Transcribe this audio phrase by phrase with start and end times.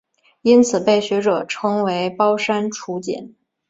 [0.41, 3.35] 因此被学者称为包山楚简。